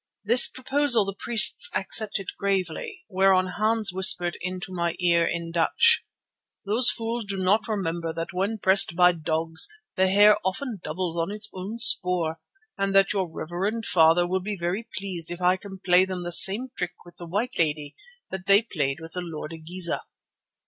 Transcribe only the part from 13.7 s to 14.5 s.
father will